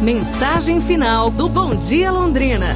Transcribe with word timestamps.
Mensagem 0.00 0.80
final 0.80 1.30
do 1.30 1.46
Bom 1.46 1.74
Dia 1.74 2.10
Londrina. 2.10 2.74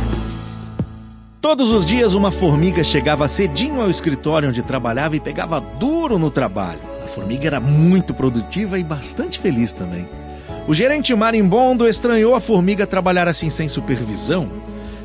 Todos 1.40 1.70
os 1.70 1.86
dias 1.86 2.12
uma 2.12 2.30
formiga 2.30 2.84
chegava 2.84 3.26
cedinho 3.28 3.80
ao 3.80 3.88
escritório 3.88 4.50
onde 4.50 4.62
trabalhava 4.62 5.16
e 5.16 5.20
pegava 5.20 5.58
duro 5.58 6.18
no 6.18 6.30
trabalho. 6.30 6.80
A 7.02 7.08
formiga 7.08 7.46
era 7.46 7.60
muito 7.60 8.12
produtiva 8.12 8.78
e 8.78 8.84
bastante 8.84 9.38
feliz 9.38 9.72
também. 9.72 10.06
O 10.68 10.74
gerente 10.74 11.14
marimbondo 11.14 11.88
estranhou 11.88 12.34
a 12.34 12.40
formiga 12.40 12.86
trabalhar 12.86 13.26
assim 13.26 13.48
sem 13.48 13.70
supervisão. 13.70 14.46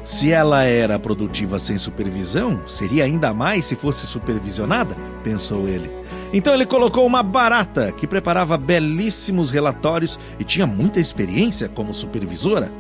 Se 0.10 0.32
ela 0.32 0.64
era 0.64 0.98
produtiva 0.98 1.60
sem 1.60 1.78
supervisão, 1.78 2.62
seria 2.66 3.04
ainda 3.04 3.32
mais 3.32 3.66
se 3.66 3.76
fosse 3.76 4.08
supervisionada, 4.08 4.98
pensou 5.23 5.68
ele. 5.68 5.88
Então 6.34 6.52
ele 6.52 6.66
colocou 6.66 7.05
uma 7.05 7.21
barata 7.21 7.91
que 7.91 8.08
preparava 8.08 8.58
belíssimos 8.58 9.52
relatórios 9.52 10.20
e 10.40 10.44
tinha 10.44 10.66
muita 10.66 11.00
experiência 11.00 11.70
como 11.70 11.94
supervisora. 11.94 12.72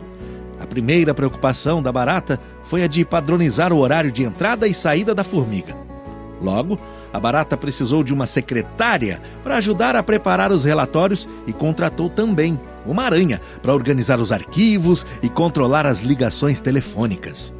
A 0.59 0.65
primeira 0.65 1.13
preocupação 1.13 1.83
da 1.83 1.91
barata 1.91 2.39
foi 2.63 2.81
a 2.81 2.87
de 2.87 3.05
padronizar 3.05 3.71
o 3.71 3.77
horário 3.77 4.11
de 4.11 4.23
entrada 4.23 4.67
e 4.67 4.73
saída 4.73 5.13
da 5.13 5.23
formiga. 5.23 5.77
Logo, 6.41 6.79
a 7.13 7.19
barata 7.19 7.55
precisou 7.55 8.03
de 8.03 8.11
uma 8.11 8.25
secretária 8.25 9.21
para 9.43 9.57
ajudar 9.57 9.95
a 9.95 10.01
preparar 10.01 10.51
os 10.51 10.63
relatórios 10.63 11.29
e 11.45 11.53
contratou 11.53 12.09
também 12.09 12.59
uma 12.85 13.03
aranha 13.03 13.41
para 13.61 13.73
organizar 13.73 14.19
os 14.19 14.31
arquivos 14.31 15.05
e 15.21 15.29
controlar 15.29 15.85
as 15.85 16.01
ligações 16.01 16.59
telefônicas. 16.59 17.53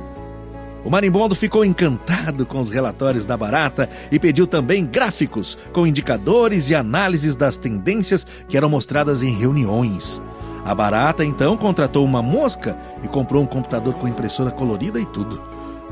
O 0.84 0.90
marimbondo 0.90 1.36
ficou 1.36 1.66
encantado 1.66 2.46
com 2.46 2.60
os 2.60 2.70
relatórios 2.70 3.26
da 3.26 3.36
barata 3.36 3.90
e 4.12 4.18
pediu 4.18 4.48
também 4.48 4.86
gráficos 4.86 5.58
com 5.74 5.86
indicadores 5.86 6.70
e 6.70 6.76
análises 6.76 7.36
das 7.36 7.58
tendências 7.58 8.26
que 8.48 8.56
eram 8.56 8.70
mostradas 8.70 9.22
em 9.22 9.32
reuniões. 9.32 10.22
A 10.64 10.74
barata 10.74 11.26
então 11.26 11.58
contratou 11.58 12.06
uma 12.06 12.22
mosca 12.22 12.78
e 13.04 13.08
comprou 13.08 13.44
um 13.44 13.46
computador 13.46 13.94
com 13.96 14.08
impressora 14.08 14.52
colorida 14.52 15.00
e 15.00 15.06
tudo. 15.06 15.42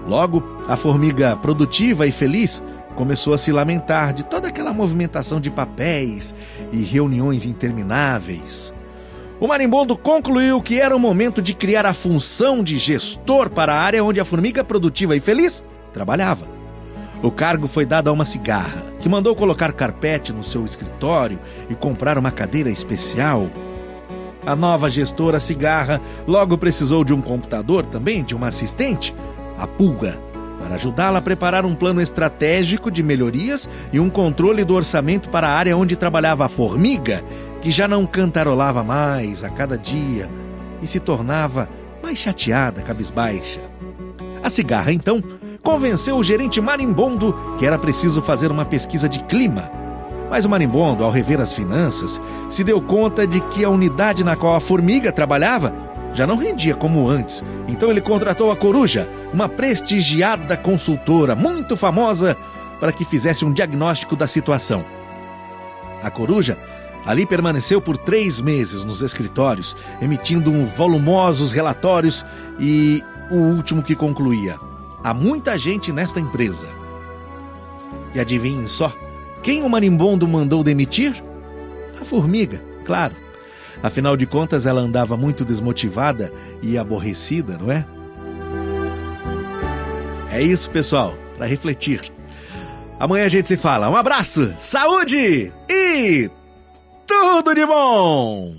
Logo, 0.06 0.42
a 0.70 0.78
formiga 0.78 1.36
produtiva 1.36 2.08
e 2.08 2.12
feliz 2.12 2.64
começou 2.96 3.34
a 3.34 3.38
se 3.38 3.52
lamentar 3.52 4.14
de 4.14 4.26
toda 4.26 4.48
aquela 4.48 4.74
movimentação 4.74 5.40
de 5.40 5.52
papéis 5.52 6.34
e 6.72 6.82
reuniões 6.82 7.46
intermináveis. 7.46 8.74
O 9.40 9.48
marimbondo 9.48 9.96
concluiu 9.96 10.60
que 10.60 10.80
era 10.82 10.96
o 10.96 11.00
momento 11.00 11.44
de 11.44 11.54
criar 11.54 11.86
a 11.86 11.94
função 11.94 12.64
de 12.64 12.76
gestor 12.80 13.52
para 13.52 13.72
a 13.72 13.80
área 13.80 14.04
onde 14.04 14.20
a 14.20 14.26
formiga 14.26 14.64
produtiva 14.64 15.16
e 15.16 15.20
feliz 15.20 15.64
trabalhava. 15.94 16.48
O 17.22 17.30
cargo 17.30 17.68
foi 17.68 17.86
dado 17.86 18.10
a 18.10 18.12
uma 18.12 18.26
cigarra, 18.26 18.86
que 19.00 19.08
mandou 19.08 19.36
colocar 19.36 19.72
carpete 19.74 20.34
no 20.34 20.44
seu 20.44 20.66
escritório 20.66 21.40
e 21.70 21.76
comprar 21.76 22.18
uma 22.18 22.32
cadeira 22.32 22.72
especial. 22.72 23.48
A 24.44 24.56
nova 24.56 24.90
gestora 24.90 25.40
cigarra 25.40 26.02
logo 26.26 26.58
precisou 26.58 27.04
de 27.04 27.14
um 27.14 27.22
computador, 27.22 27.86
também 27.86 28.24
de 28.24 28.36
uma 28.36 28.48
assistente, 28.48 29.16
a 29.56 29.68
pulga, 29.68 30.20
para 30.60 30.76
ajudá-la 30.76 31.20
a 31.20 31.22
preparar 31.22 31.64
um 31.64 31.76
plano 31.76 32.02
estratégico 32.02 32.90
de 32.90 33.04
melhorias 33.04 33.70
e 33.94 34.00
um 34.00 34.10
controle 34.10 34.64
do 34.64 34.74
orçamento 34.74 35.30
para 35.30 35.48
a 35.48 35.52
área 35.52 35.78
onde 35.78 35.96
trabalhava 35.96 36.46
a 36.46 36.50
formiga 36.50 37.24
que 37.68 37.72
já 37.72 37.86
não 37.86 38.06
cantarolava 38.06 38.82
mais 38.82 39.44
a 39.44 39.50
cada 39.50 39.78
dia 39.78 40.30
e 40.82 40.88
se 40.88 41.02
tornava 41.02 41.68
mais 42.02 42.18
chateada, 42.18 42.82
cabisbaixa. 42.82 43.60
A 44.42 44.50
cigarra, 44.50 44.94
então, 44.94 45.22
convenceu 45.62 46.16
o 46.16 46.24
gerente 46.24 46.62
marimbondo 46.62 47.38
que 47.60 47.66
era 47.66 47.78
preciso 47.78 48.22
fazer 48.22 48.54
uma 48.54 48.64
pesquisa 48.64 49.10
de 49.10 49.22
clima. 49.26 49.70
Mas 50.30 50.46
o 50.46 50.50
marimbondo, 50.50 51.04
ao 51.04 51.12
rever 51.12 51.42
as 51.42 51.52
finanças, 51.52 52.22
se 52.50 52.64
deu 52.64 52.82
conta 52.82 53.28
de 53.28 53.42
que 53.42 53.66
a 53.66 53.70
unidade 53.70 54.24
na 54.24 54.38
qual 54.38 54.56
a 54.56 54.62
formiga 54.62 55.12
trabalhava 55.12 55.76
já 56.14 56.26
não 56.26 56.38
rendia 56.38 56.74
como 56.74 57.10
antes. 57.10 57.44
Então 57.68 57.90
ele 57.90 58.00
contratou 58.00 58.50
a 58.50 58.56
Coruja, 58.56 59.10
uma 59.34 59.50
prestigiada 59.50 60.56
consultora 60.56 61.36
muito 61.36 61.76
famosa, 61.76 62.38
para 62.80 62.94
que 62.94 63.04
fizesse 63.04 63.44
um 63.44 63.52
diagnóstico 63.52 64.16
da 64.16 64.26
situação. 64.26 64.86
A 66.02 66.10
Coruja 66.10 66.58
Ali 67.08 67.26
permaneceu 67.26 67.82
por 67.82 67.96
três 67.96 68.42
meses 68.42 68.84
nos 68.84 69.02
escritórios, 69.02 69.78
emitindo 70.02 70.52
volumosos 70.66 71.54
relatórios 71.54 72.26
e 72.60 73.02
o 73.32 73.36
último 73.36 73.82
que 73.82 73.96
concluía: 73.96 74.60
há 75.02 75.14
muita 75.14 75.58
gente 75.58 75.94
nesta 75.94 76.20
empresa. 76.20 76.68
E 78.14 78.20
adivinhem 78.20 78.68
só, 78.68 78.94
quem 79.42 79.64
o 79.64 79.70
marimbondo 79.70 80.28
mandou 80.28 80.62
demitir? 80.66 81.24
A 82.00 82.04
formiga, 82.04 82.62
claro. 82.84 83.16
Afinal 83.82 84.18
de 84.18 84.26
contas, 84.26 84.66
ela 84.66 84.82
andava 84.82 85.16
muito 85.16 85.46
desmotivada 85.46 86.34
e 86.62 86.78
aborrecida, 86.78 87.58
não 87.58 87.72
é? 87.72 87.86
É 90.30 90.42
isso, 90.42 90.70
pessoal, 90.70 91.16
para 91.38 91.46
refletir. 91.46 92.12
Amanhã 93.00 93.26
a 93.26 93.30
gente 93.30 93.48
se 93.48 93.56
fala. 93.56 93.90
Um 93.90 93.96
abraço, 93.96 94.54
saúde 94.58 95.54
e 95.70 96.30
tudo 97.08 97.56
de 97.56 97.66
bom! 97.66 98.54